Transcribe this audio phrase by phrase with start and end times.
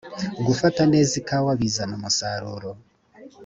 [0.45, 2.69] gufata neza ikawa bizana umusaruro